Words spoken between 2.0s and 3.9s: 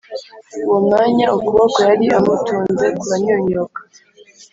amutunze kuranyunyuka